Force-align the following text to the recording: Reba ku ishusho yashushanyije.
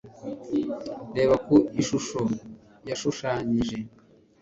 Reba 1.15 1.35
ku 1.45 1.55
ishusho 1.81 2.19
yashushanyije. 2.89 3.77